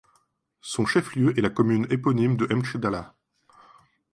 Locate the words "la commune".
1.43-1.85